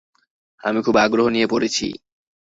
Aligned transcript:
আমি 0.63 0.79
খুব 0.85 0.95
আগ্রহ 0.97 1.25
নিয়ে 1.29 1.47
পড়েছি। 1.47 1.87